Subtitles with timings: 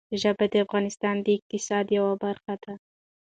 [0.21, 2.73] ژبې د افغانستان د اقتصاد یوه برخه ده.